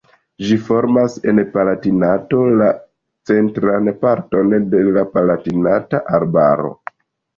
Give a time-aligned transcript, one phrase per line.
[0.45, 2.69] Ĝi formas en Palatinato la
[3.33, 6.73] centran parton de la Palatinata Arbaro.